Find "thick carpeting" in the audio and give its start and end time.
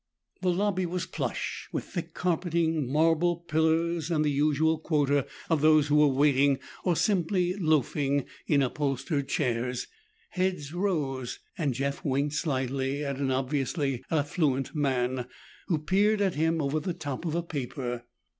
1.83-2.91